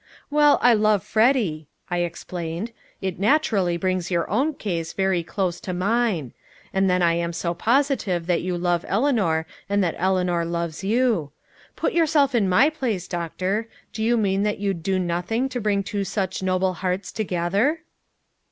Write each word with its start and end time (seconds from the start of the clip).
"Well, 0.31 0.57
I 0.63 0.73
love 0.73 1.03
Freddy," 1.03 1.67
I 1.91 1.99
explained. 1.99 2.71
"It 3.03 3.19
naturally 3.19 3.77
brings 3.77 4.09
your 4.09 4.27
own 4.31 4.55
case 4.55 4.93
very 4.93 5.21
close 5.21 5.59
to 5.59 5.73
me. 5.73 6.31
And 6.73 6.89
then 6.89 7.03
I 7.03 7.13
am 7.13 7.33
so 7.33 7.53
positive 7.53 8.25
that 8.25 8.41
you 8.41 8.57
love 8.57 8.83
Eleanor 8.87 9.45
and 9.69 9.83
that 9.83 9.93
Eleanor 9.99 10.43
loves 10.43 10.83
you. 10.83 11.31
Put 11.75 11.93
yourself 11.93 12.33
in 12.33 12.49
my 12.49 12.71
place, 12.71 13.07
Doctor! 13.07 13.67
Do 13.93 14.01
you 14.01 14.17
mean 14.17 14.41
that 14.41 14.57
you'd 14.57 14.81
do 14.81 14.97
nothing 14.97 15.47
to 15.49 15.61
bring 15.61 15.83
two 15.83 16.03
such 16.03 16.41
noble 16.41 16.73
hearts 16.73 17.11
together?" 17.11 17.81